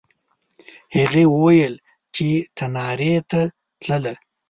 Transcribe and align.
هغې 0.95 1.23
وویل 1.33 1.73
چې 2.15 2.27
تنارې 2.57 3.15
ته 3.29 3.41
تلله. 3.81 4.13